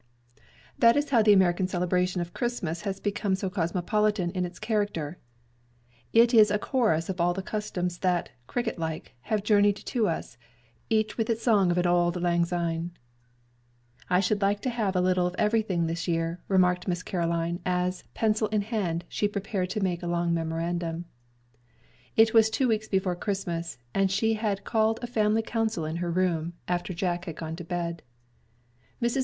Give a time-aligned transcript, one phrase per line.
[0.79, 5.19] That is how the American celebration of Christmas has become so cosmopolitan in its character.
[6.11, 10.39] It is a chorus of all the customs that, cricket like, have journeyed to us,
[10.89, 12.93] each with its song of an "auld lang syne."
[14.09, 18.03] "I should like to have a little of everything this year," remarked Miss Caroline, as,
[18.15, 21.05] pencil in hand, she prepared to make a long memorandum.
[22.17, 26.09] It was two weeks before Christmas, and she had called a family council in her
[26.09, 28.01] room, after Jack had gone to bed.
[28.99, 29.19] Mrs.